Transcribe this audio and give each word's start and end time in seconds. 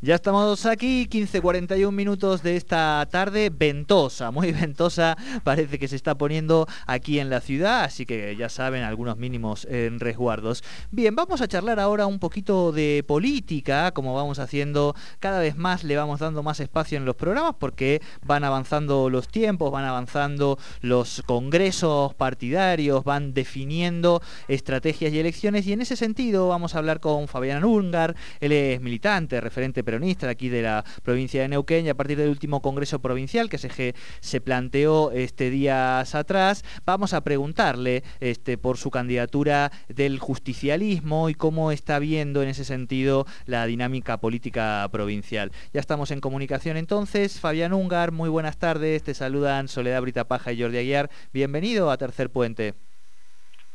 Ya 0.00 0.14
estamos 0.14 0.64
aquí, 0.64 1.08
15.41 1.10 1.90
minutos 1.90 2.44
de 2.44 2.54
esta 2.54 3.04
tarde, 3.10 3.50
ventosa, 3.50 4.30
muy 4.30 4.52
ventosa, 4.60 5.16
parece 5.42 5.80
que 5.80 5.88
se 5.88 5.96
está 5.96 6.16
poniendo 6.16 6.68
aquí 6.86 7.18
en 7.18 7.30
la 7.30 7.40
ciudad, 7.40 7.82
así 7.82 8.06
que 8.06 8.36
ya 8.36 8.48
saben, 8.48 8.84
algunos 8.84 9.16
mínimos 9.16 9.64
en 9.64 9.98
resguardos. 9.98 10.62
Bien, 10.92 11.16
vamos 11.16 11.40
a 11.40 11.48
charlar 11.48 11.80
ahora 11.80 12.06
un 12.06 12.20
poquito 12.20 12.70
de 12.70 13.04
política, 13.08 13.90
como 13.90 14.14
vamos 14.14 14.38
haciendo, 14.38 14.94
cada 15.18 15.40
vez 15.40 15.56
más 15.56 15.82
le 15.82 15.96
vamos 15.96 16.20
dando 16.20 16.44
más 16.44 16.60
espacio 16.60 16.96
en 16.96 17.04
los 17.04 17.16
programas 17.16 17.56
porque 17.58 18.00
van 18.24 18.44
avanzando 18.44 19.10
los 19.10 19.26
tiempos, 19.26 19.72
van 19.72 19.84
avanzando 19.84 20.60
los 20.80 21.24
congresos 21.26 22.14
partidarios, 22.14 23.02
van 23.02 23.34
definiendo 23.34 24.22
estrategias 24.46 25.12
y 25.12 25.18
elecciones 25.18 25.66
y 25.66 25.72
en 25.72 25.80
ese 25.80 25.96
sentido 25.96 26.46
vamos 26.46 26.76
a 26.76 26.78
hablar 26.78 27.00
con 27.00 27.26
Fabián 27.26 27.64
Ungar, 27.64 28.14
él 28.38 28.52
es 28.52 28.80
militante, 28.80 29.40
referente 29.40 29.87
peronista 29.88 30.26
de 30.26 30.32
aquí 30.32 30.50
de 30.50 30.60
la 30.60 30.84
provincia 31.02 31.40
de 31.40 31.48
Neuquén 31.48 31.86
y 31.86 31.88
a 31.88 31.94
partir 31.94 32.18
del 32.18 32.28
último 32.28 32.60
congreso 32.60 32.98
provincial 32.98 33.48
que 33.48 33.56
se, 33.56 33.94
se 34.20 34.40
planteó 34.42 35.12
este 35.12 35.48
días 35.48 36.14
atrás, 36.14 36.62
vamos 36.84 37.14
a 37.14 37.22
preguntarle 37.22 38.04
este, 38.20 38.58
por 38.58 38.76
su 38.76 38.90
candidatura 38.90 39.72
del 39.88 40.18
justicialismo 40.18 41.30
y 41.30 41.34
cómo 41.34 41.72
está 41.72 41.98
viendo 42.00 42.42
en 42.42 42.50
ese 42.50 42.66
sentido 42.66 43.24
la 43.46 43.64
dinámica 43.64 44.20
política 44.20 44.86
provincial. 44.92 45.52
Ya 45.72 45.80
estamos 45.80 46.10
en 46.10 46.20
comunicación 46.20 46.76
entonces. 46.76 47.40
Fabián 47.40 47.72
Ungar, 47.72 48.12
muy 48.12 48.28
buenas 48.28 48.58
tardes. 48.58 49.02
Te 49.02 49.14
saludan 49.14 49.68
Soledad 49.68 50.02
Brita 50.02 50.28
Paja 50.28 50.52
y 50.52 50.60
Jordi 50.60 50.76
Aguiar. 50.76 51.08
Bienvenido 51.32 51.90
a 51.90 51.96
Tercer 51.96 52.28
Puente. 52.28 52.74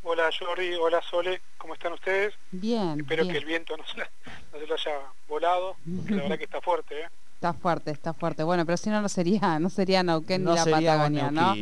Hola 0.06 0.30
Jordi, 0.38 0.74
hola 0.76 1.02
Sole, 1.02 1.42
¿cómo 1.58 1.76
están 1.76 1.94
ustedes? 1.94 2.34
Bien. 2.52 3.00
Espero 3.00 3.26
que 3.26 3.38
el 3.38 3.46
viento 3.46 3.78
no 3.78 3.86
se, 3.88 4.00
no 4.00 4.66
lo 4.68 4.74
haya 4.74 5.00
volado, 5.30 5.78
porque 5.96 6.16
la 6.16 6.24
verdad 6.24 6.38
que 6.38 6.44
está 6.44 6.60
fuerte, 6.60 7.04
¿eh? 7.04 7.08
Está 7.44 7.52
fuerte, 7.52 7.92
está 7.92 8.14
fuerte. 8.14 8.42
Bueno, 8.44 8.66
pero 8.66 8.78
si 8.78 8.90
no, 8.90 9.02
no 9.02 9.10
sería, 9.10 9.60
no 9.60 9.70
sería 9.70 10.02
Neuquén 10.02 10.46
ni 10.46 10.56
la 10.56 10.64
Patagonia, 10.64 11.30
¿no? 11.30 11.54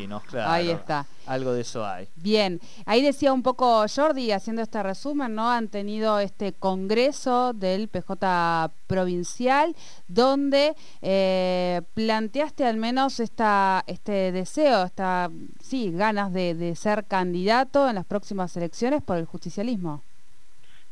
Ahí 0.45 0.69
está. 0.69 1.07
Algo 1.25 1.53
de 1.53 1.61
eso 1.61 1.83
hay. 1.83 2.07
Bien, 2.17 2.61
ahí 2.85 3.01
decía 3.01 3.33
un 3.33 3.41
poco 3.41 3.83
Jordi, 3.87 4.31
haciendo 4.31 4.61
este 4.61 4.83
resumen, 4.83 5.33
¿no? 5.33 5.49
Han 5.49 5.69
tenido 5.69 6.19
este 6.19 6.53
congreso 6.53 7.53
del 7.53 7.87
PJ 7.87 8.69
provincial, 8.85 9.75
donde 10.07 10.75
eh, 11.01 11.81
planteaste 11.95 12.63
al 12.63 12.77
menos 12.77 13.19
esta, 13.19 13.83
este 13.87 14.31
deseo, 14.31 14.83
esta, 14.83 15.31
sí, 15.63 15.89
ganas 15.89 16.31
de, 16.31 16.53
de 16.53 16.75
ser 16.75 17.05
candidato 17.05 17.89
en 17.89 17.95
las 17.95 18.05
próximas 18.05 18.55
elecciones 18.55 19.01
por 19.01 19.17
el 19.17 19.25
justicialismo. 19.25 20.03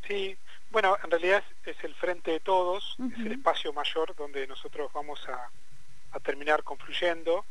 Sí, 0.08 0.36
bueno, 0.72 0.98
en 1.04 1.10
realidad 1.10 1.44
es, 1.66 1.84
el 1.84 1.96
frente 1.96 2.32
de 2.32 2.40
todos, 2.40 2.96
es 3.14 3.26
el 3.26 3.32
espacio 3.34 3.74
mayor 3.74 4.16
donde 4.16 4.46
nosotros 4.48 4.92
vamos 4.94 5.20
a, 5.28 5.50
terminar 6.22 6.64
confluyendo. 6.64 7.46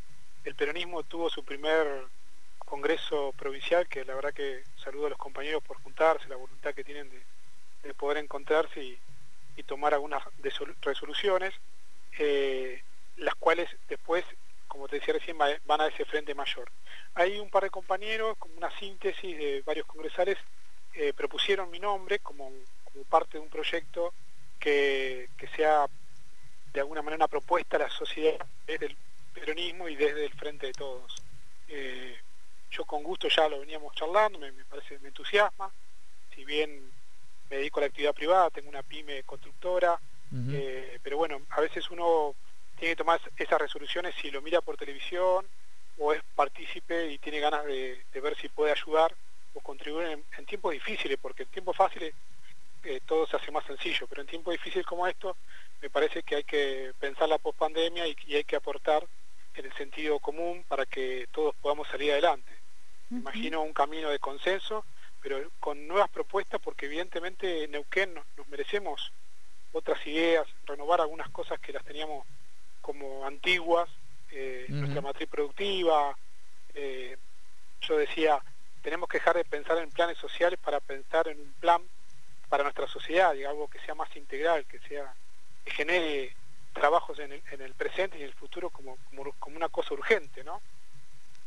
El 0.44 0.54
peronismo 0.54 1.02
tuvo 1.02 1.28
su 1.30 1.44
primer 1.44 2.04
congreso 2.58 3.32
provincial, 3.36 3.88
que 3.88 4.04
la 4.04 4.14
verdad 4.14 4.32
que 4.32 4.62
saludo 4.76 5.06
a 5.06 5.10
los 5.10 5.18
compañeros 5.18 5.62
por 5.62 5.80
juntarse, 5.82 6.28
la 6.28 6.36
voluntad 6.36 6.74
que 6.74 6.84
tienen 6.84 7.10
de, 7.10 7.94
poder 7.94 8.18
encontrarse 8.18 8.82
y, 8.82 8.98
tomar 9.66 9.92
algunas 9.92 10.22
resoluciones, 10.80 11.52
eh, 12.18 12.80
las 13.16 13.34
cuales 13.34 13.68
después, 13.88 14.24
como 14.68 14.88
te 14.88 14.98
decía 14.98 15.14
recién, 15.14 15.36
van 15.36 15.80
a 15.80 15.88
ese 15.88 16.04
frente 16.04 16.34
mayor. 16.34 16.70
Hay 17.14 17.38
un 17.38 17.50
par 17.50 17.64
de 17.64 17.70
compañeros, 17.70 18.36
como 18.38 18.56
una 18.56 18.70
síntesis 18.78 19.36
de 19.36 19.62
varios 19.66 19.84
congresales, 19.86 20.38
eh, 20.94 21.12
propusieron 21.12 21.70
mi 21.70 21.78
nombre 21.78 22.18
como 22.20 22.50
parte 23.04 23.38
de 23.38 23.44
un 23.44 23.50
proyecto 23.50 24.12
que, 24.58 25.28
sea 25.56 25.86
de 26.72 26.80
alguna 26.80 27.02
manera 27.02 27.24
una 27.24 27.28
propuesta 27.28 27.76
a 27.76 27.80
la 27.80 27.90
sociedad 27.90 28.44
desde 28.66 28.86
el 28.86 28.96
peronismo 29.32 29.88
y 29.88 29.96
desde 29.96 30.24
el 30.24 30.32
frente 30.32 30.66
de 30.66 30.72
todos. 30.72 31.14
Eh, 31.68 32.16
yo 32.70 32.84
con 32.84 33.02
gusto 33.02 33.28
ya 33.28 33.48
lo 33.48 33.60
veníamos 33.60 33.94
charlando, 33.94 34.38
me, 34.38 34.52
parece, 34.64 34.98
me 34.98 35.08
entusiasma, 35.08 35.70
si 36.34 36.44
bien 36.44 36.90
me 37.50 37.56
dedico 37.56 37.80
a 37.80 37.82
la 37.82 37.86
actividad 37.86 38.14
privada, 38.14 38.50
tengo 38.50 38.68
una 38.68 38.82
pyme 38.82 39.22
constructora, 39.22 39.98
eh, 40.52 40.98
pero 41.02 41.16
bueno, 41.16 41.40
a 41.50 41.60
veces 41.62 41.90
uno 41.90 42.34
tiene 42.78 42.92
que 42.92 42.98
tomar 42.98 43.18
esas 43.36 43.58
resoluciones 43.58 44.14
si 44.20 44.30
lo 44.30 44.42
mira 44.42 44.60
por 44.60 44.76
televisión 44.76 45.46
o 45.96 46.12
es 46.12 46.22
partícipe 46.36 47.10
y 47.10 47.18
tiene 47.18 47.40
ganas 47.40 47.64
de, 47.64 48.04
ver 48.12 48.36
si 48.36 48.48
puede 48.48 48.72
ayudar 48.72 49.14
o 49.54 49.60
contribuir 49.60 50.08
en, 50.08 50.24
en 50.36 50.46
tiempos 50.46 50.72
difíciles, 50.72 51.18
porque 51.20 51.44
en 51.44 51.48
tiempos 51.48 51.76
fáciles 51.76 52.14
todo 53.06 53.26
se 53.26 53.36
hace 53.36 53.50
más 53.50 53.64
sencillo, 53.66 54.06
pero 54.08 54.22
en 54.22 54.28
tiempos 54.28 54.52
difíciles 54.52 54.86
como 54.86 55.06
esto 55.06 55.36
me 55.80 55.90
parece 55.90 56.22
que 56.22 56.36
hay 56.36 56.44
que 56.44 56.92
pensar 56.98 57.28
la 57.28 57.38
pospandemia 57.38 58.06
y, 58.06 58.16
y 58.26 58.36
hay 58.36 58.44
que 58.44 58.56
aportar 58.56 59.06
en 59.54 59.66
el 59.66 59.72
sentido 59.74 60.18
común 60.18 60.64
para 60.68 60.86
que 60.86 61.28
todos 61.32 61.54
podamos 61.56 61.88
salir 61.88 62.12
adelante. 62.12 62.52
Imagino 63.10 63.62
un 63.62 63.72
camino 63.72 64.10
de 64.10 64.18
consenso, 64.18 64.84
pero 65.22 65.50
con 65.60 65.86
nuevas 65.88 66.10
propuestas, 66.10 66.60
porque 66.60 66.86
evidentemente 66.86 67.64
en 67.64 67.70
Neuquén 67.70 68.14
nos, 68.14 68.48
merecemos 68.48 69.12
otras 69.72 70.06
ideas, 70.06 70.46
renovar 70.66 71.00
algunas 71.00 71.30
cosas 71.30 71.58
que 71.58 71.72
las 71.72 71.84
teníamos 71.84 72.26
como 72.82 73.26
antiguas, 73.26 73.88
eh, 74.30 74.66
nuestra 74.68 75.00
matriz 75.00 75.28
productiva. 75.28 76.16
Eh, 76.74 77.16
yo 77.80 77.96
decía, 77.96 78.42
tenemos 78.82 79.08
que 79.08 79.18
dejar 79.18 79.36
de 79.36 79.44
pensar 79.44 79.78
en 79.78 79.90
planes 79.90 80.18
sociales 80.18 80.58
para 80.62 80.80
pensar 80.80 81.28
en 81.28 81.40
un 81.40 81.52
plan 81.54 81.82
para 82.48 82.62
nuestra 82.62 82.86
sociedad, 82.86 83.30
algo 83.30 83.68
que 83.68 83.80
sea 83.80 83.94
más 83.94 84.14
integral, 84.16 84.64
que 84.66 84.78
sea 84.80 85.12
que 85.64 85.70
genere 85.72 86.34
trabajos 86.72 87.18
en 87.18 87.32
el, 87.32 87.42
en 87.50 87.60
el 87.60 87.74
presente 87.74 88.18
y 88.18 88.22
en 88.22 88.28
el 88.28 88.34
futuro 88.34 88.70
como, 88.70 88.96
como, 89.10 89.32
como 89.38 89.56
una 89.56 89.68
cosa 89.68 89.94
urgente, 89.94 90.44
¿no? 90.44 90.60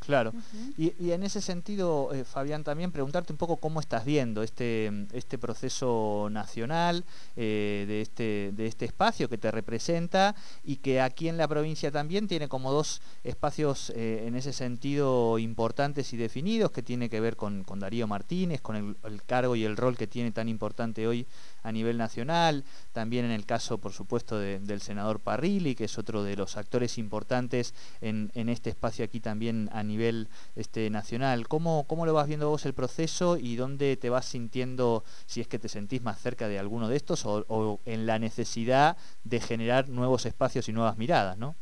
Claro. 0.05 0.33
y, 0.77 1.11
en 1.11 1.21
ese 1.21 1.41
sentido, 1.41 2.11
eh, 2.11 2.23
Fabián, 2.23 2.63
también 2.63 2.91
preguntarte 2.91 3.33
un 3.33 3.37
poco 3.37 3.57
cómo 3.57 3.79
estás 3.79 4.03
viendo 4.03 4.41
este, 4.41 4.91
este 5.13 5.37
proceso 5.37 6.27
nacional 6.31 7.05
eh, 7.35 7.85
de, 7.87 8.01
este, 8.01 8.51
de 8.51 8.65
este 8.65 8.85
espacio 8.85 9.29
que 9.29 9.37
te 9.37 9.51
representa 9.51 10.35
y 10.63 10.77
que 10.77 11.01
aquí 11.01 11.29
en 11.29 11.37
la 11.37 11.47
provincia 11.47 11.91
también 11.91 12.27
tiene 12.27 12.47
como 12.47 12.71
dos 12.71 12.99
espacios 13.23 13.91
eh, 13.91 14.23
en 14.25 14.35
ese 14.35 14.53
sentido 14.53 15.37
importantes 15.37 16.13
y 16.13 16.17
definidos, 16.17 16.71
que 16.71 16.81
tiene 16.81 17.07
que 17.07 17.19
ver 17.19 17.35
con, 17.35 17.63
con 17.63 17.79
Darío 17.79 18.07
Martínez, 18.07 18.59
con 18.59 18.75
el, 18.75 19.21
cargo 19.27 19.55
y 19.55 19.65
el 19.65 19.77
rol 19.77 19.97
que 19.97 20.07
tiene 20.07 20.31
tan 20.31 20.49
importante 20.49 21.05
hoy 21.05 21.27
a 21.61 21.71
nivel 21.71 21.99
nacional, 21.99 22.63
también 22.91 23.25
en 23.25 23.31
el 23.31 23.45
caso, 23.45 23.77
por 23.77 23.93
supuesto, 23.93 24.39
del 24.39 24.81
senador 24.81 25.19
Parrilli, 25.19 25.75
que 25.75 25.83
es 25.83 25.99
otro 25.99 26.23
de 26.23 26.35
los 26.35 26.57
actores 26.57 26.97
importantes 26.97 27.75
en, 28.01 28.31
en 28.33 28.49
este 28.49 28.71
espacio 28.71 29.05
aquí 29.05 29.19
también 29.19 29.69
a 29.71 29.83
nivel 29.83 29.90
nivel 29.91 30.27
este, 30.55 30.89
nacional. 30.89 31.47
¿Cómo, 31.47 31.85
¿Cómo 31.87 32.05
lo 32.05 32.13
vas 32.13 32.27
viendo 32.27 32.49
vos 32.49 32.65
el 32.65 32.73
proceso 32.73 33.37
y 33.37 33.55
dónde 33.55 33.97
te 33.97 34.09
vas 34.09 34.25
sintiendo, 34.25 35.03
si 35.25 35.41
es 35.41 35.47
que 35.47 35.59
te 35.59 35.69
sentís 35.69 36.01
más 36.01 36.19
cerca 36.19 36.47
de 36.47 36.57
alguno 36.57 36.87
de 36.87 36.95
estos 36.95 37.25
o, 37.25 37.79
en 37.85 38.05
la 38.05 38.19
necesidad 38.19 38.97
de 39.23 39.39
generar 39.39 39.89
nuevos 39.89 40.25
espacios 40.25 40.67
y 40.69 40.73
nuevas 40.73 40.97
miradas, 40.97 41.37
¿no? 41.37 41.55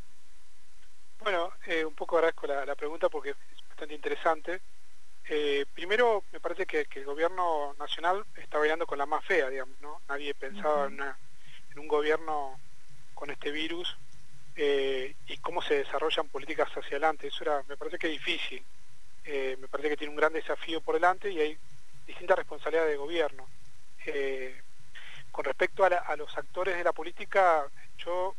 Bueno, 1.21 1.51
eh, 1.67 1.83
un 1.83 1.95
poco 1.95 2.17
agradezco 2.17 2.47
la, 2.47 2.75
pregunta 2.75 3.09
porque 3.09 3.31
es 3.31 3.37
bastante 3.67 3.95
interesante. 3.95 4.61
Eh, 5.27 5.65
primero, 5.73 6.23
me 6.31 6.39
parece 6.39 6.65
que, 6.65 6.87
el 6.95 7.05
gobierno 7.05 7.75
nacional 7.77 8.23
está 8.37 8.57
bailando 8.57 8.87
con 8.87 8.97
la 8.97 9.05
más 9.05 9.25
fea, 9.25 9.49
digamos, 9.49 9.79
¿no? 9.81 10.01
Nadie 10.07 10.33
pensaba 10.33 10.85
en, 10.85 10.99
en 11.01 11.79
un 11.79 11.87
gobierno 11.87 12.59
con 13.13 13.29
este 13.31 13.51
virus 13.51 13.97
eh, 14.61 15.15
y 15.29 15.37
cómo 15.37 15.61
se 15.61 15.75
desarrollan 15.75 16.27
políticas 16.27 16.67
hacia 16.67 16.89
adelante. 16.97 17.27
Eso 17.27 17.45
era, 17.45 17.63
me 17.69 17.77
parece 17.77 17.97
que 17.97 18.07
es 18.07 18.13
difícil. 18.13 18.61
Eh, 19.23 19.55
me 19.57 19.69
parece 19.69 19.87
que 19.87 19.95
tiene 19.95 20.11
un 20.11 20.17
gran 20.17 20.33
desafío 20.33 20.81
por 20.81 20.95
delante 20.95 21.31
y 21.31 21.39
hay 21.39 21.57
distintas 22.05 22.37
responsabilidades 22.37 22.91
de 22.91 22.97
gobierno. 22.97 23.47
Eh, 24.05 24.59
con 25.31 25.45
respecto 25.45 25.85
a, 25.85 26.15
los 26.17 26.37
actores 26.37 26.75
de 26.75 26.83
la 26.83 26.91
política, 26.91 27.67
yo, 27.99 28.35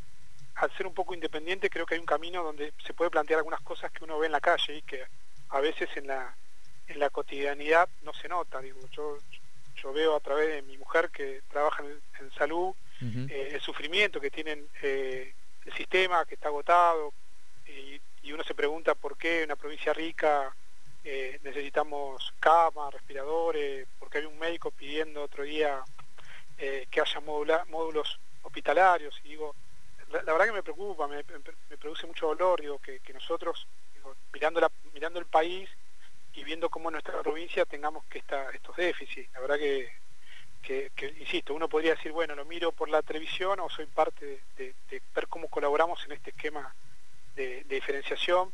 al 0.57 0.71
ser 0.77 0.87
un 0.87 0.93
poco 0.93 1.15
independiente, 1.15 1.71
creo 1.71 1.87
que 1.87 1.95
hay 1.95 2.01
un 2.01 2.07
camino 2.07 2.45
donde 2.45 2.75
se 2.85 2.93
puede 2.93 3.11
plantear 3.11 3.39
algunas 3.39 3.63
cosas 3.63 3.91
que 3.91 4.05
uno 4.05 4.19
ve 4.19 4.27
en 4.27 4.33
la 4.33 4.43
calle 4.43 4.77
y 4.77 4.83
que 4.83 5.03
a 5.49 5.61
veces 5.61 5.89
en 5.97 6.07
la, 6.07 6.35
en 6.89 6.99
la 6.99 7.09
cotidianidad 7.09 7.89
no 8.03 8.13
se 8.13 8.29
nota. 8.29 8.61
Digo, 8.61 8.79
yo, 8.91 9.17
yo 9.77 9.93
veo 9.95 10.17
a 10.17 10.21
través 10.21 10.49
de 10.49 10.63
mi 10.63 10.77
mujer 10.77 11.09
que 11.09 11.41
trabaja 11.51 11.83
en, 11.83 12.31
salud, 12.33 12.75
el 13.01 13.61
sufrimiento 13.63 14.21
que 14.21 14.31
tienen 14.31 14.69
sistema 15.91 16.25
que 16.25 16.37
está 16.37 16.49
agotado 16.49 17.13
y, 17.67 18.01
uno 18.33 18.45
se 18.45 18.55
pregunta 18.55 18.95
por 18.95 19.19
qué 19.19 19.43
una 19.43 19.57
provincia 19.57 19.93
rica 19.93 20.55
eh, 21.03 21.41
necesitamos 21.43 22.33
camas, 22.39 22.95
respiradores, 22.95 23.89
porque 23.99 24.19
hay 24.19 24.25
un 24.25 24.39
médico 24.39 24.71
pidiendo 24.71 25.25
otro 25.25 25.43
día 25.43 25.83
eh, 26.59 26.87
que 26.89 27.01
haya 27.01 27.19
módulos 27.21 28.21
hospitalarios 28.43 29.21
y 29.25 29.31
digo, 29.31 29.57
la, 30.13 30.21
verdad 30.23 30.47
que 30.47 30.53
me 30.53 30.63
preocupa, 30.63 31.09
me, 31.09 31.25
produce 31.25 32.07
mucho 32.07 32.29
dolor, 32.29 32.61
digo, 32.61 32.79
que, 32.79 33.01
nosotros, 33.13 33.67
mirando, 34.33 34.61
la, 34.61 34.71
mirando 34.95 35.19
el 35.19 35.27
país 35.27 35.69
y 36.35 36.45
viendo 36.45 36.71
cómo 36.71 36.91
en 36.91 36.93
nuestra 36.93 37.21
provincia 37.21 37.65
tengamos 37.65 38.05
que 38.05 38.19
estar 38.19 38.55
estos 38.55 38.77
déficits, 38.77 39.33
la 39.33 39.41
verdad 39.41 39.59
que 39.59 39.93
que, 40.63 40.91
insisto, 41.19 41.55
uno 41.55 41.69
podría 41.69 41.95
decir, 41.95 42.13
bueno, 42.13 42.35
lo 42.35 42.45
miro 42.45 42.73
por 42.73 42.89
la 42.89 43.03
televisión 43.03 43.61
o 43.61 43.69
soy 43.69 43.87
parte 43.87 44.41
de, 44.57 44.75
ver 45.15 45.29
cómo 45.29 45.49
colaboramos 45.49 46.05
en 46.05 46.13
este 46.13 46.31
esquema 46.31 46.75
de, 47.35 47.65
diferenciación, 47.65 48.53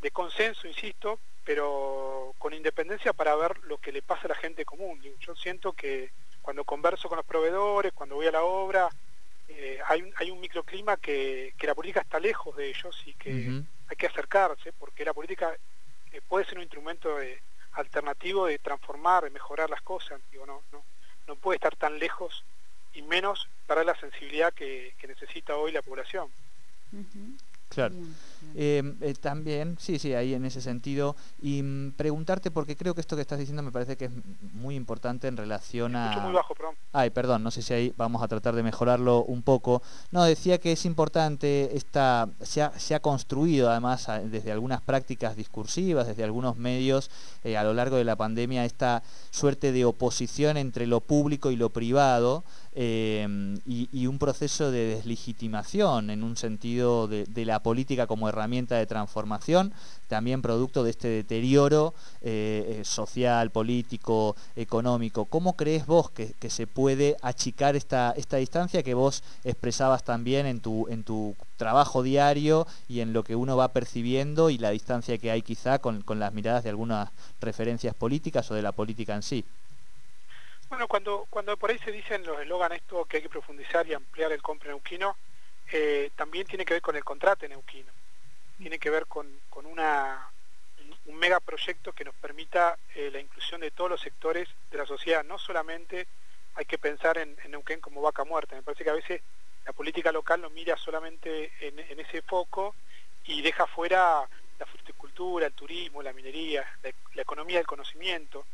de 0.00 0.10
consenso, 0.10 0.66
insisto, 0.66 1.18
pero 1.44 2.34
con 2.38 2.52
independencia 2.52 3.12
para 3.12 3.34
ver 3.36 3.58
lo 3.64 3.78
que 3.78 3.92
le 3.92 4.02
pasa 4.02 4.22
a 4.24 4.28
la 4.28 4.34
gente 4.34 4.64
común. 4.64 5.00
Yo 5.20 5.34
siento 5.36 5.72
que 5.72 6.10
cuando 6.42 6.64
converso 6.64 7.08
con 7.08 7.16
los 7.16 7.26
proveedores, 7.26 7.92
cuando 7.92 8.16
voy 8.16 8.26
a 8.26 8.32
la 8.32 8.42
obra, 8.42 8.88
eh, 9.48 9.78
hay, 9.86 10.02
un, 10.02 10.12
hay 10.16 10.30
un 10.30 10.40
microclima 10.40 10.96
que, 10.96 11.54
la 11.60 11.74
política 11.74 12.00
está 12.00 12.18
lejos 12.18 12.56
de 12.56 12.68
ellos 12.68 13.02
y 13.06 13.14
que 13.14 13.62
hay 13.88 13.96
que 13.96 14.06
acercarse, 14.06 14.72
porque 14.72 15.04
la 15.04 15.14
política 15.14 15.54
eh, 16.12 16.20
puede 16.26 16.44
ser 16.44 16.56
un 16.56 16.62
instrumento 16.62 17.16
alternativo 17.72 18.46
de 18.46 18.58
transformar, 18.58 19.24
de 19.24 19.30
mejorar 19.30 19.70
las 19.70 19.82
cosas. 19.82 20.20
Digo, 20.30 20.46
no, 20.46 20.62
no, 20.72 20.82
no 21.26 21.36
puede 21.36 21.56
estar 21.56 21.76
tan 21.76 21.98
lejos 21.98 22.44
y 22.92 23.02
menos 23.02 23.48
para 23.66 23.84
la 23.84 23.98
sensibilidad 23.98 24.52
que, 24.52 24.94
necesita 25.06 25.56
hoy 25.56 25.72
la 25.72 25.82
población. 25.82 26.28
Claro. 27.68 27.94
Eh, 28.54 29.14
también, 29.20 29.76
sí, 29.78 29.98
sí, 29.98 30.14
ahí 30.14 30.34
en 30.34 30.44
ese 30.44 30.60
sentido. 30.60 31.16
Y 31.40 31.62
mm, 31.62 31.92
preguntarte, 31.92 32.50
porque 32.50 32.76
creo 32.76 32.94
que 32.94 33.00
esto 33.00 33.16
que 33.16 33.22
estás 33.22 33.38
diciendo 33.38 33.62
me 33.62 33.72
parece 33.72 33.96
que 33.96 34.06
es 34.06 34.12
muy 34.52 34.74
importante 34.74 35.28
en 35.28 35.36
relación 35.36 35.96
a... 35.96 36.18
muy 36.20 36.32
bajo, 36.32 36.54
perdón. 36.54 36.74
Ay, 36.92 37.10
perdón, 37.10 37.42
no 37.42 37.50
sé 37.50 37.62
si 37.62 37.74
ahí 37.74 37.94
vamos 37.96 38.22
a 38.22 38.28
tratar 38.28 38.54
de 38.54 38.62
mejorarlo 38.62 39.24
un 39.24 39.42
poco. 39.42 39.82
No, 40.10 40.24
decía 40.24 40.58
que 40.58 40.72
es 40.72 40.84
importante, 40.84 41.76
esta, 41.76 42.28
se, 42.40 42.62
ha, 42.62 42.78
se 42.78 42.94
ha 42.94 43.00
construido 43.00 43.70
además 43.70 44.08
desde 44.24 44.52
algunas 44.52 44.80
prácticas 44.80 45.36
discursivas, 45.36 46.06
desde 46.06 46.24
algunos 46.24 46.56
medios 46.56 47.10
eh, 47.42 47.56
a 47.56 47.64
lo 47.64 47.74
largo 47.74 47.96
de 47.96 48.04
la 48.04 48.16
pandemia, 48.16 48.64
esta 48.64 49.02
suerte 49.30 49.72
de 49.72 49.84
oposición 49.84 50.56
entre 50.56 50.86
lo 50.86 51.00
público 51.00 51.50
y 51.50 51.56
lo 51.56 51.70
privado. 51.70 52.44
Em, 52.76 53.56
y, 53.66 54.06
un 54.08 54.18
proceso 54.18 54.72
de 54.72 54.96
deslegitimación 54.96 56.10
en 56.10 56.24
un 56.24 56.36
sentido 56.36 57.06
de, 57.06 57.44
la 57.44 57.62
política 57.62 58.08
como 58.08 58.28
herramienta 58.34 58.76
de 58.76 58.86
transformación, 58.86 59.72
también 60.08 60.42
producto 60.42 60.84
de 60.84 60.90
este 60.90 61.08
deterioro 61.08 61.94
eh, 62.20 62.80
eh, 62.80 62.84
social, 62.84 63.50
político, 63.50 64.36
económico. 64.54 65.24
¿Cómo 65.24 65.56
crees 65.56 65.86
vos 65.86 66.10
que, 66.10 66.34
se 66.50 66.66
puede 66.66 67.16
achicar 67.22 67.74
esta, 67.74 68.12
esta 68.16 68.36
distancia 68.36 68.82
que 68.82 68.94
vos 68.94 69.24
expresabas 69.44 70.04
también 70.04 70.46
en 70.46 70.60
tu, 70.60 70.86
en 70.88 71.02
tu 71.02 71.34
trabajo 71.56 72.02
diario 72.02 72.66
y 72.86 73.00
en 73.00 73.12
lo 73.12 73.24
que 73.24 73.34
uno 73.34 73.56
va 73.56 73.68
percibiendo 73.68 74.50
y 74.50 74.58
la 74.58 74.70
distancia 74.70 75.18
que 75.18 75.30
hay 75.30 75.42
quizá 75.42 75.78
con, 75.78 76.02
con 76.02 76.18
las 76.18 76.32
miradas 76.32 76.64
de 76.64 76.70
algunas 76.70 77.10
referencias 77.40 77.94
políticas 77.94 78.50
o 78.50 78.54
de 78.54 78.62
la 78.62 78.72
política 78.72 79.14
en 79.14 79.22
sí? 79.22 79.44
Bueno, 80.68 80.88
cuando, 80.88 81.26
cuando 81.30 81.56
por 81.56 81.70
ahí 81.70 81.78
se 81.78 81.92
dicen 81.92 82.24
los 82.26 82.40
eslogan 82.40 82.72
esto 82.72 83.04
que 83.04 83.18
hay 83.18 83.22
que 83.22 83.28
profundizar 83.28 83.86
y 83.86 83.94
ampliar 83.94 84.32
el 84.32 84.42
compre 84.42 84.70
neuquino, 84.70 85.16
eh, 85.72 86.10
también 86.16 86.46
tiene 86.46 86.64
que 86.64 86.74
ver 86.74 86.82
con 86.82 86.96
el 86.96 87.04
contrato 87.04 87.46
neuquino. 87.46 87.92
Tiene 88.58 88.78
que 88.78 88.90
ver 88.90 89.06
con, 89.06 89.40
con 89.50 89.66
una, 89.66 90.30
un 91.06 91.16
megaproyecto 91.16 91.92
que 91.92 92.04
nos 92.04 92.14
permita 92.14 92.78
eh, 92.94 93.10
la 93.12 93.20
inclusión 93.20 93.60
de 93.60 93.70
todos 93.70 93.90
los 93.90 94.00
sectores 94.00 94.48
de 94.70 94.78
la 94.78 94.86
sociedad. 94.86 95.24
No 95.24 95.38
solamente 95.38 96.06
hay 96.54 96.64
que 96.64 96.78
pensar 96.78 97.18
en, 97.18 97.36
Neuquén 97.48 97.80
como 97.80 98.00
vaca 98.00 98.24
muerta. 98.24 98.54
Me 98.56 98.62
parece 98.62 98.84
que 98.84 98.90
a 98.90 98.94
veces 98.94 99.22
la 99.66 99.72
política 99.72 100.12
local 100.12 100.40
no 100.40 100.50
mira 100.50 100.76
solamente 100.76 101.52
en, 101.60 102.00
ese 102.00 102.22
foco 102.22 102.74
y 103.24 103.42
deja 103.42 103.66
fuera 103.66 104.28
la 104.58 104.66
fruticultura, 104.66 105.46
el 105.46 105.52
turismo, 105.52 106.02
la 106.02 106.12
minería, 106.12 106.64
la 107.14 107.22
economía 107.22 107.56
del 107.56 107.66
conocimiento 107.66 108.44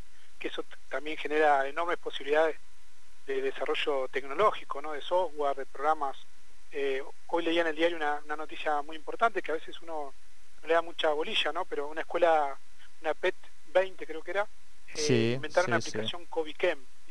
que 0.40 0.48
eso 0.48 0.64
también 0.88 1.18
genera 1.18 1.68
enormes 1.68 1.98
posibilidades 1.98 2.56
de 3.26 3.42
desarrollo 3.42 4.08
tecnológico, 4.08 4.80
¿no? 4.80 4.92
de 4.92 5.02
software, 5.02 5.54
de 5.54 5.66
programas. 5.66 6.16
Eh, 6.72 7.02
hoy 7.28 7.44
leía 7.44 7.62
en 7.62 7.68
el 7.68 7.76
diario 7.76 7.96
una, 7.96 8.20
noticia 8.36 8.82
muy 8.82 8.96
importante 8.96 9.42
que 9.42 9.50
a 9.50 9.54
veces 9.54 9.80
uno 9.82 10.14
le 10.66 10.74
da 10.74 10.82
mucha 10.82 11.10
bolilla, 11.10 11.52
¿no? 11.52 11.64
pero 11.64 11.88
una 11.88 12.02
escuela, 12.02 12.56
una 13.00 13.14
PET 13.14 13.34
20 13.72 14.06
creo 14.06 14.22
que 14.22 14.30
era, 14.30 14.46
eh, 14.94 15.32
inventaron 15.36 15.70
una 15.70 15.76
aplicación 15.76 16.22
sí. 16.22 16.28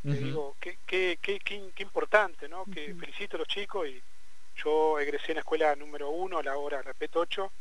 Y 0.01 0.11
te 0.11 0.17
digo, 0.17 0.55
qué, 0.61 0.77
qué, 0.85 1.19
qué, 1.21 1.39
qué, 1.39 1.83
importante, 1.83 2.47
¿no? 2.47 2.63
que 2.65 2.95
felicito 2.95 3.35
a 3.35 3.39
los 3.39 3.47
chicos 3.49 3.87
y 3.87 4.01
yo 4.55 4.97
egresé 4.99 5.31
en 5.31 5.35
la 5.35 5.41
escuela 5.41 5.75
número 5.75 6.09
uno, 6.09 6.41
la 6.41 6.57
hora, 6.57 6.81
la 6.83 6.93
PET 6.93 7.15
8, 7.15 7.51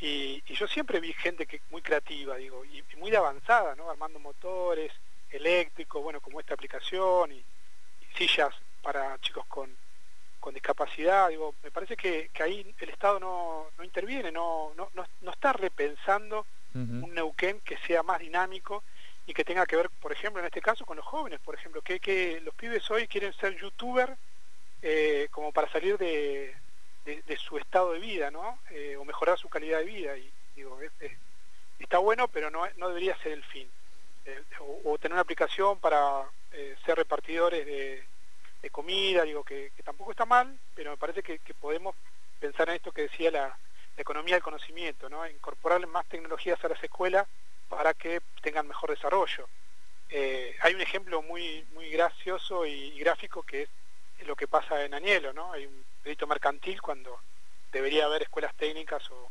y, 0.00 0.42
yo 0.54 0.66
siempre 0.66 1.00
vi 1.00 1.12
gente 1.12 1.46
que 1.46 1.60
muy 1.70 1.82
creativa, 1.82 2.36
digo, 2.36 2.64
y, 2.64 2.82
muy 2.96 3.14
avanzada, 3.14 3.74
¿no? 3.74 3.90
Armando 3.90 4.18
motores 4.18 4.92
eléctricos, 5.30 6.02
bueno, 6.02 6.20
como 6.20 6.40
esta 6.40 6.54
aplicación 6.54 7.32
y, 7.32 7.44
sillas 8.16 8.54
para 8.82 9.18
chicos 9.20 9.44
con, 9.46 9.74
discapacidad, 10.52 11.28
digo, 11.30 11.54
me 11.62 11.70
parece 11.70 11.96
que, 11.96 12.30
ahí 12.42 12.74
el 12.78 12.88
Estado 12.90 13.18
no, 13.20 13.66
interviene, 13.82 14.30
no, 14.30 14.72
no, 14.76 14.90
no, 14.94 15.30
está 15.30 15.52
repensando 15.52 16.46
un 16.74 17.14
Neuquén 17.14 17.60
que 17.60 17.78
sea 17.86 18.02
más 18.02 18.18
dinámico 18.18 18.82
y 19.26 19.32
que 19.32 19.44
tenga 19.44 19.64
que 19.64 19.76
ver, 19.76 19.90
por 19.90 20.10
ejemplo, 20.10 20.40
en 20.40 20.46
este 20.46 20.60
caso 20.60 20.84
con 20.84 20.96
los 20.96 21.06
jóvenes, 21.06 21.38
por 21.40 21.54
ejemplo, 21.54 21.80
que, 21.82 22.00
que 22.00 22.40
los 22.40 22.52
pibes 22.54 22.90
hoy 22.90 23.06
quieren 23.06 23.32
ser 23.34 23.56
youtuber 23.56 24.16
eh, 24.82 25.28
como 25.30 25.52
para 25.52 25.70
salir 25.70 25.96
de, 25.96 26.54
de, 27.04 27.36
su 27.36 27.56
estado 27.58 27.92
de 27.92 28.00
vida, 28.00 28.30
¿no? 28.30 28.58
Eh, 28.70 28.96
o 28.96 29.04
mejorar 29.04 29.38
su 29.38 29.48
calidad 29.48 29.78
de 29.78 29.84
vida. 29.84 30.16
Y 30.16 30.30
digo, 30.56 30.78
está 31.78 31.98
bueno, 31.98 32.28
pero 32.28 32.50
no, 32.50 32.66
no 32.76 32.88
debería 32.88 33.16
ser 33.18 33.32
el 33.32 33.44
fin. 33.44 33.68
Eh, 34.26 34.42
o, 34.84 34.98
tener 34.98 35.12
una 35.12 35.22
aplicación 35.22 35.78
para 35.78 36.24
eh, 36.52 36.76
ser 36.84 36.96
repartidores 36.96 37.66
de, 37.66 38.04
comida, 38.70 39.22
digo, 39.22 39.44
que, 39.44 39.72
tampoco 39.84 40.10
está 40.10 40.24
mal, 40.24 40.58
pero 40.74 40.90
me 40.90 40.96
parece 40.96 41.22
que, 41.22 41.38
podemos 41.54 41.94
pensar 42.40 42.68
en 42.68 42.76
esto 42.76 42.92
que 42.92 43.02
decía 43.02 43.30
la, 43.30 43.58
economía 43.96 44.34
del 44.34 44.42
conocimiento, 44.42 45.08
¿no? 45.08 45.24
Incorporarle 45.28 45.86
más 45.86 46.04
tecnologías 46.06 46.62
a 46.64 46.68
las 46.68 46.82
escuelas 46.82 47.28
para 47.68 47.94
que 47.94 48.20
tengan 48.42 48.66
mejor 48.66 48.90
desarrollo. 48.90 49.48
hay 50.10 50.74
un 50.74 50.80
ejemplo 50.80 51.22
muy, 51.22 51.64
muy 51.72 51.90
gracioso 51.90 52.66
y, 52.66 52.98
gráfico 52.98 53.44
que 53.44 53.68
es 54.18 54.26
lo 54.26 54.34
que 54.34 54.48
pasa 54.48 54.84
en 54.84 54.94
Añelo, 54.94 55.32
¿no? 55.32 55.52
Hay 55.52 55.66
un 55.66 55.84
crédito 56.02 56.26
mercantil 56.26 56.82
cuando 56.82 57.20
debería 57.72 58.06
haber 58.06 58.22
escuelas 58.22 58.54
técnicas 58.56 59.08
o, 59.10 59.30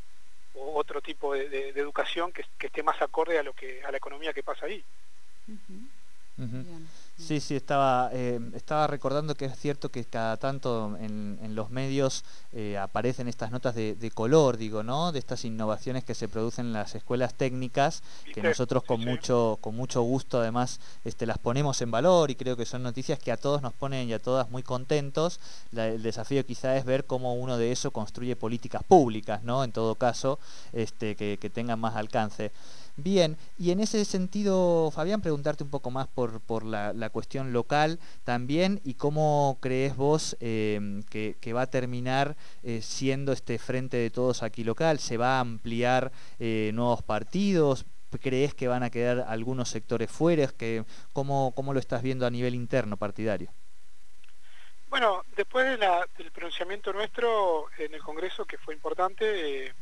otro 0.53 1.01
tipo 1.01 1.33
de, 1.33 1.69
educación 1.69 2.31
que, 2.31 2.45
esté 2.59 2.83
más 2.83 3.01
acorde 3.01 3.39
a 3.39 3.44
lo 3.44 3.53
que 3.53 3.83
a 3.83 3.91
la 3.91 3.97
economía 3.97 4.33
que 4.33 4.44
pasa 4.44 4.68
ahí. 4.68 4.83
Sí, 7.15 7.39
sí, 7.39 7.56
estaba, 7.56 8.09
eh, 8.12 8.39
estaba 8.56 8.88
recordando 8.88 9.35
que 9.35 9.45
es 9.45 9.57
cierto 9.57 9.89
que 9.89 10.03
cada 10.03 10.35
tanto 10.38 10.97
en, 11.00 11.38
los 11.53 11.69
medios 11.69 12.24
eh, 12.51 12.77
aparecen 12.77 13.27
estas 13.27 13.51
notas 13.51 13.75
de, 13.75 14.12
color, 14.13 14.57
digo, 14.57 14.81
¿no? 14.81 15.11
De 15.11 15.19
estas 15.19 15.45
innovaciones 15.45 16.04
que 16.04 16.16
se 16.16 16.28
producen 16.28 16.68
en 16.68 16.73
las 16.73 16.95
escuelas 16.95 17.35
técnicas, 17.35 18.02
que 18.33 18.42
nosotros 18.42 18.83
con 18.83 19.02
mucho, 19.02 19.59
con 19.61 19.75
mucho 19.75 20.02
gusto 20.02 20.40
además 20.40 20.80
este, 21.06 21.28
las 21.28 21.37
ponemos 21.37 21.81
en 21.83 21.92
valor 21.92 22.31
y 22.31 22.35
creo 22.35 22.57
que 22.57 22.66
son 22.66 22.81
noticias 22.81 23.19
que 23.19 23.31
a 23.31 23.37
todos 23.37 23.61
nos 23.61 23.73
ponen 23.73 24.09
y 24.09 24.13
a 24.13 24.19
todas 24.19 24.49
muy 24.49 24.63
contentos. 24.63 25.40
el 25.71 26.02
desafío 26.02 26.44
quizá 26.45 26.75
es 26.78 26.83
ver 26.83 27.06
cómo 27.06 27.35
uno 27.35 27.57
de 27.57 27.71
eso 27.71 27.92
construye 27.92 28.35
políticas 28.35 28.83
públicas, 28.83 29.44
¿no? 29.44 29.63
En 29.63 29.71
todo 29.71 29.95
caso, 29.95 30.40
este, 30.73 31.16
que, 31.16 31.37
que 31.40 31.49
tengan 31.52 31.80
más 31.80 31.95
alcance. 31.95 32.52
Bien, 32.95 33.38
y 33.57 33.71
en 33.71 33.80
ese 33.80 34.06
sentido, 34.06 34.92
Fabián, 34.92 35.21
preguntarte 35.21 35.64
un 35.64 35.71
poco 35.71 35.90
más 35.90 36.07
por, 36.07 36.42
por 36.42 36.64
la, 36.64 37.09
cuestión 37.09 37.52
local 37.52 38.00
también 38.23 38.81
y 38.83 38.94
cómo 38.94 39.57
crees 39.62 39.95
vos 39.95 40.38
em, 40.40 41.02
que, 41.04 41.54
va 41.54 41.64
a 41.64 41.69
terminar 41.69 42.35
eh, 42.62 42.81
siendo 42.83 43.31
este 43.31 43.57
frente 43.57 43.97
de 43.97 44.12
todos 44.12 44.44
aquí 44.44 44.64
local. 44.64 45.00
¿Se 45.00 45.18
va 45.18 45.38
a 45.38 45.40
ampliar 45.40 46.12
eh, 46.38 46.69
nuevos 46.76 47.02
partidos? 47.02 47.85
¿Crees 48.21 48.54
que 48.54 48.68
van 48.68 48.83
a 48.83 48.92
quedar 48.92 49.26
algunos 49.28 49.69
sectores 49.69 50.12
fuera? 50.12 50.47
Que, 50.47 50.85
¿cómo, 51.14 51.52
¿Cómo 51.56 51.73
lo 51.73 51.80
estás 51.80 52.04
viendo 52.04 52.28
a 52.28 52.30
nivel 52.30 52.54
interno 52.54 52.97
partidario? 52.97 53.52
Bueno, 54.94 55.26
después 55.35 55.80
del 55.80 56.31
pronunciamiento 56.31 56.94
nuestro 56.94 57.66
en 57.80 57.95
el 57.95 58.04
Congreso, 58.04 58.45
que 58.45 58.59
fue 58.59 58.76
importante, 58.76 59.73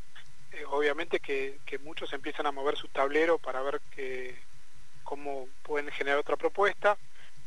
eh, 0.51 0.65
obviamente 0.69 1.19
que, 1.19 1.59
muchos 1.83 2.11
empiezan 2.13 2.45
a 2.45 2.51
mover 2.51 2.75
su 2.75 2.87
tablero 2.89 3.37
para 3.37 3.61
ver 3.61 3.81
que, 3.95 4.37
cómo 5.03 5.47
pueden 5.63 5.89
generar 5.91 6.19
otra 6.19 6.35
propuesta, 6.35 6.97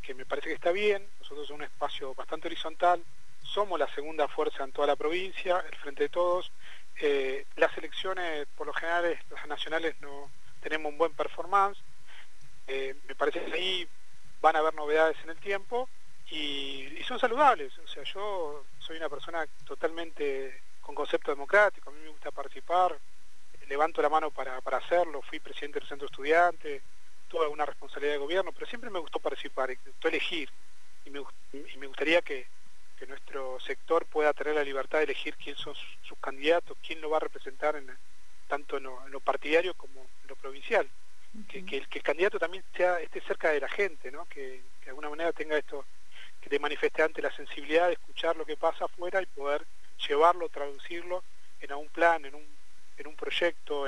que 0.01 0.13
me 0.13 0.25
parece 0.25 0.49
que 0.49 0.55
está 0.55 0.71
bien, 0.71 1.07
nosotros 1.19 1.47
somos 1.47 1.61
un 1.61 1.65
espacio 1.65 2.13
bastante 2.15 2.47
horizontal, 2.47 3.03
somos 3.41 3.79
la 3.79 3.87
segunda 3.93 4.27
fuerza 4.27 4.63
en 4.63 4.71
toda 4.71 4.87
la 4.87 4.95
provincia, 4.95 5.63
el 5.69 5.75
Frente 5.77 6.03
de 6.03 6.09
Todos, 6.09 6.51
eh, 6.99 7.45
las 7.55 7.77
elecciones 7.77 8.47
por 8.57 8.67
lo 8.67 8.73
general, 8.73 9.17
las 9.29 9.47
nacionales 9.47 9.95
no 10.01 10.31
tenemos 10.61 10.91
un 10.91 10.97
buen 10.97 11.13
performance, 11.13 11.77
eh, 12.67 12.95
me 13.07 13.15
parece 13.15 13.43
que 13.45 13.53
ahí 13.53 13.87
van 14.41 14.55
a 14.55 14.59
haber 14.59 14.73
novedades 14.73 15.17
en 15.23 15.29
el 15.29 15.37
tiempo 15.37 15.87
y, 16.31 16.97
y 16.97 17.03
son 17.03 17.19
saludables, 17.19 17.77
o 17.77 17.87
sea, 17.87 18.03
yo 18.03 18.63
soy 18.79 18.97
una 18.97 19.09
persona 19.09 19.45
totalmente 19.65 20.64
con 20.85 20.93
concepto 20.93 21.31
democrático, 21.31 21.89
a 21.89 21.93
mí 21.93 21.99
me 21.99 22.09
gusta 22.09 22.29
participar, 22.29 22.95
levanto 23.67 24.03
la 24.03 24.09
mano 24.09 24.29
para, 24.29 24.59
hacerlo, 24.59 25.23
fui 25.23 25.39
presidente 25.39 25.79
del 25.79 25.89
centro 25.89 26.05
estudiante, 26.05 26.83
tuve 27.27 27.43
alguna 27.43 27.65
responsabilidad 27.65 28.13
de 28.13 28.19
gobierno, 28.19 28.51
pero 28.51 28.67
siempre 28.67 28.91
me 28.91 28.99
gustó 28.99 29.19
participar, 29.19 29.69
me 29.69 29.91
gustó 29.91 30.07
elegir. 30.07 30.47
y 31.03 31.09
me, 31.09 31.23
y 31.53 31.77
me 31.77 31.87
gustaría 31.87 32.21
que, 32.21 32.45
que, 32.99 33.07
nuestro 33.07 33.59
sector 33.59 34.05
pueda 34.05 34.31
tener 34.33 34.53
la 34.53 34.63
libertad 34.63 34.99
de 34.99 35.05
elegir 35.05 35.35
quién 35.37 35.55
son 35.55 35.73
sus, 35.73 36.17
candidatos, 36.19 36.77
quién 36.85 37.01
lo 37.01 37.09
va 37.09 37.17
a 37.17 37.21
representar 37.21 37.75
en, 37.75 37.89
tanto 38.47 38.77
en 38.77 38.83
lo, 38.83 39.19
partidario 39.21 39.73
como 39.73 40.01
en 40.01 40.27
lo 40.27 40.35
provincial. 40.35 40.87
que, 41.49 41.65
que, 41.65 41.77
el, 41.77 41.87
que, 41.87 41.97
el, 41.97 42.03
candidato 42.03 42.37
también 42.37 42.63
sea, 42.77 42.99
esté 42.99 43.21
cerca 43.21 43.49
de 43.49 43.59
la 43.59 43.69
gente, 43.69 44.11
¿no? 44.11 44.25
que, 44.25 44.61
de 44.83 44.89
alguna 44.89 45.09
manera 45.09 45.33
tenga 45.33 45.57
esto, 45.57 45.83
que 46.41 46.49
te 46.49 46.59
manifieste 46.59 47.01
ante 47.01 47.23
la 47.23 47.35
sensibilidad 47.35 47.87
de 47.87 47.93
escuchar 47.93 48.35
lo 48.35 48.45
que 48.45 48.55
pasa 48.55 48.85
afuera 48.85 49.19
y 49.19 49.25
poder 49.25 49.65
llevarlo, 50.07 50.49
traducirlo 50.49 51.23
en 51.61 51.71
algún 51.71 51.89
plan, 51.89 52.25
en 52.25 52.35
un, 52.35 52.45
en 52.97 53.07
un 53.07 53.15
proyecto, 53.15 53.85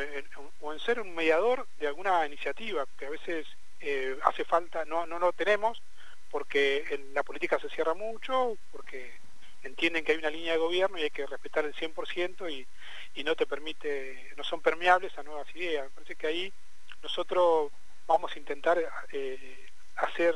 o 0.62 0.74
en 0.74 0.80
ser 0.80 1.00
un 1.00 1.14
mediador 1.14 1.68
de 1.80 1.88
alguna 1.88 2.26
iniciativa, 2.26 2.86
que 2.98 3.06
a 3.06 3.10
veces 3.10 3.46
eh, 3.80 4.18
hace 4.24 4.44
falta, 4.44 4.86
no, 4.86 5.06
no 5.06 5.20
lo 5.20 5.34
tenemos, 5.34 5.82
porque 6.32 6.86
en 6.90 7.14
la 7.14 7.24
política 7.24 7.60
se 7.60 7.70
cierra 7.70 7.94
mucho, 7.94 8.58
porque 8.72 9.12
entienden 9.64 10.04
que 10.04 10.14
hay 10.14 10.18
una 10.18 10.30
línea 10.30 10.54
de 10.54 10.60
gobierno 10.60 10.98
y 10.98 11.04
hay 11.04 11.10
que 11.10 11.26
respetar 11.26 11.66
el 11.66 11.74
100% 11.74 12.52
y, 12.52 12.68
y 13.16 13.24
no 13.24 13.36
te 13.36 13.46
permite, 13.46 14.32
no 14.36 14.44
son 14.44 14.62
permeables 14.62 15.18
a 15.18 15.24
nuevas 15.24 15.48
ideas. 15.56 15.86
Me 15.86 15.92
parece 15.92 16.16
que 16.16 16.28
ahí 16.28 16.54
nosotros 17.02 17.72
vamos 18.08 18.36
a 18.36 18.40
intentar 18.40 18.80
eh, 19.12 19.70
hacer 19.98 20.36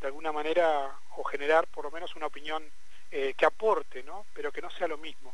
de 0.00 0.06
alguna 0.06 0.32
manera 0.32 0.98
o 1.16 1.24
generar 1.24 1.66
por 1.68 1.84
lo 1.84 1.90
menos 1.90 2.14
una 2.16 2.26
opinión 2.26 2.62
eh, 3.16 3.32
que 3.36 3.46
aporte, 3.46 4.02
¿no? 4.02 4.26
pero 4.34 4.50
que 4.50 4.60
no 4.60 4.68
sea 4.70 4.88
lo 4.88 4.98
mismo. 4.98 5.32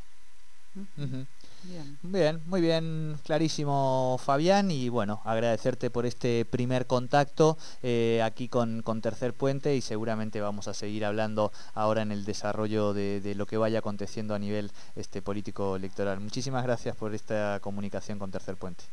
Bien. 2.03 2.43
muy 2.45 2.61
bien, 2.61 3.17
clarísimo 3.25 4.21
Fabián 4.23 4.71
y 4.71 4.91
bueno, 4.91 5.23
agradecerte 5.25 5.89
por 5.89 6.05
este 6.05 6.45
primer 6.45 6.87
contacto 6.87 7.57
eh, 7.83 8.21
aquí 8.23 8.49
con, 8.49 8.83
Tercer 9.01 9.33
Puente 9.33 9.75
y 9.75 9.81
seguramente 9.81 10.43
vamos 10.43 10.69
a 10.69 10.75
seguir 10.75 11.07
hablando 11.07 11.53
ahora 11.73 12.03
en 12.03 12.13
el 12.13 12.27
desarrollo 12.27 12.93
de, 12.93 13.35
lo 13.35 13.47
que 13.47 13.57
vaya 13.57 13.79
aconteciendo 13.79 14.35
a 14.35 14.39
nivel 14.39 14.71
este 14.95 15.23
político 15.23 15.77
electoral. 15.77 16.21
Muchísimas 16.21 16.63
gracias 16.63 16.95
por 16.97 17.15
esta 17.15 17.61
comunicación 17.61 18.19
con 18.19 18.31
Tercer 18.31 18.57
Puente. 18.57 18.85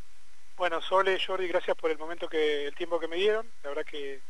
Bueno, 0.56 0.82
Sole, 0.82 1.20
Jordi, 1.20 1.50
gracias 1.50 1.76
por 1.76 1.92
el 1.92 1.98
momento 1.98 2.30
que, 2.30 2.68
el 2.68 2.74
tiempo 2.74 3.02
que 3.02 3.10
me 3.10 3.18
dieron. 3.18 3.46
La 3.64 3.70
verdad 3.70 3.86
que 3.86 4.22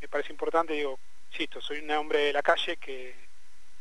me 0.00 0.08
parece 0.08 0.32
importante, 0.32 0.72
digo, 0.72 0.98
insisto, 1.30 1.60
soy 1.60 1.78
un 1.78 1.90
hombre 1.92 2.18
de 2.18 2.32
la 2.32 2.42
calle 2.42 2.76
que, 2.78 3.31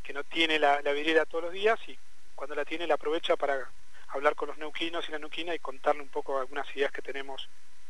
que 0.03 0.13
no 0.13 0.23
tiene 0.23 0.59
la, 0.59 0.81
la 0.81 0.91
vidriera 0.93 1.25
todos 1.25 1.45
los 1.45 1.53
días 1.53 1.79
y 1.87 1.97
cuando 2.35 2.55
la 2.55 2.65
tiene 2.65 2.87
la 2.87 2.95
aprovecha 2.95 3.35
para 3.35 3.69
hablar 4.09 4.35
con 4.35 4.49
los 4.49 4.57
neuquinos 4.57 5.07
y 5.07 5.11
la 5.11 5.19
neuquina 5.19 5.53
y 5.53 5.59
contarle 5.59 6.01
un 6.01 6.09
poco 6.09 6.39
algunas 6.39 6.67
ideas 6.75 6.91
que 6.91 7.01
tenemos 7.01 7.47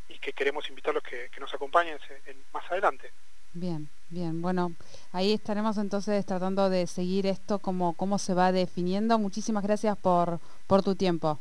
y 0.10 0.18
que 0.20 0.34
queremos 0.34 0.70
invitarlos 0.70 1.04
que, 1.04 1.30
que 1.30 1.40
nos 1.40 1.54
acompañen 1.54 1.98
más 2.54 2.70
adelante. 2.70 3.12
Bien, 3.54 3.90
bien. 4.10 4.42
Bueno, 4.42 4.74
ahí 5.12 5.34
estaremos 5.34 5.78
entonces 5.78 6.26
tratando 6.26 6.70
de 6.70 6.88
seguir 6.88 7.26
esto 7.28 7.60
como 7.60 7.94
cómo 7.94 8.18
se 8.18 8.34
va 8.34 8.52
definiendo. 8.52 9.18
Muchísimas 9.20 9.64
gracias 9.64 9.98
por, 9.98 10.40
por 10.68 10.84
tu 10.84 10.96
tiempo. 10.96 11.40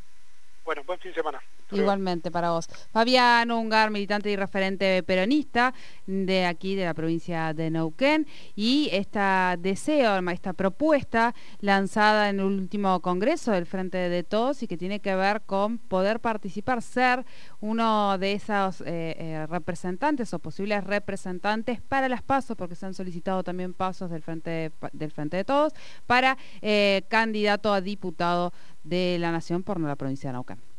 Bueno, 0.64 0.82
buen 0.84 0.98
fin 0.98 1.12
de 1.12 1.16
semana. 1.16 1.40
Igualmente 1.72 2.30
para 2.30 2.50
vos. 2.50 2.68
Fabián 2.92 3.50
Ungar, 3.50 3.90
militante 3.90 4.30
y 4.30 4.36
referente 4.36 5.02
peronista 5.02 5.74
de 6.06 6.46
aquí, 6.46 6.74
de 6.74 6.84
la 6.84 6.94
provincia 6.94 7.54
de 7.54 7.70
Neuquén, 7.70 8.26
y 8.56 8.88
esta 8.92 9.56
deseo, 9.58 10.18
esta 10.30 10.52
propuesta 10.52 11.34
lanzada 11.60 12.28
en 12.28 12.40
el 12.40 12.46
último 12.46 13.00
congreso 13.00 13.52
del 13.52 13.66
Frente 13.66 13.98
de 13.98 14.22
Todos 14.22 14.62
y 14.62 14.66
que 14.66 14.76
tiene 14.76 15.00
que 15.00 15.14
ver 15.14 15.42
con 15.42 15.78
poder 15.78 16.20
participar, 16.20 16.82
ser 16.82 17.24
uno 17.60 18.18
de 18.18 18.32
esos 18.32 18.80
eh, 18.82 19.16
eh, 19.18 19.46
representantes 19.48 20.32
o 20.34 20.38
posibles 20.38 20.84
representantes 20.84 21.80
para 21.80 22.08
las 22.08 22.22
pasos, 22.22 22.56
porque 22.56 22.74
se 22.74 22.86
han 22.86 22.94
solicitado 22.94 23.42
también 23.42 23.74
pasos 23.74 24.10
del 24.10 24.22
Frente, 24.22 24.72
del 24.92 25.10
frente 25.10 25.36
de 25.36 25.44
Todos, 25.44 25.72
para 26.06 26.36
eh, 26.62 27.02
candidato 27.08 27.72
a 27.72 27.80
diputado 27.80 28.52
de 28.84 29.18
la 29.18 29.32
Nación 29.32 29.62
por 29.62 29.80
la 29.80 29.96
provincia 29.96 30.30
de 30.30 30.34
Neuquén. 30.34 30.69